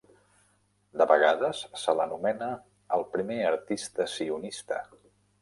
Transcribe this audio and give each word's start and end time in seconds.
De 1.01 1.05
vegades 1.11 1.59
se 1.81 1.95
l'anomena 1.99 2.47
el 2.99 3.05
primer 3.13 3.37
artista 3.53 4.09
sionista. 4.17 4.83